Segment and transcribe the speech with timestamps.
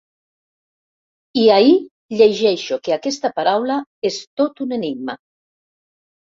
[1.41, 1.75] I ahir
[2.23, 3.79] llegeixo que aquesta paraula
[4.13, 5.21] és tot un enigma.